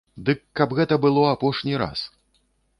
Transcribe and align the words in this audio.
Дык 0.29 0.39
каб 0.59 0.73
гэта 0.79 0.97
было 1.05 1.27
апошні 1.35 1.73
раз. 1.85 1.99